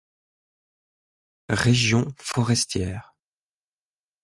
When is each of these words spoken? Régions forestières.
Régions 1.47 2.07
forestières. 2.17 3.13